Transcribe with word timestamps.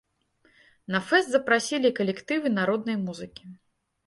На 0.95 1.01
фэст 1.09 1.29
запрасілі 1.33 1.93
калектывы 2.01 2.47
народнай 2.59 2.97
музыкі. 3.07 3.43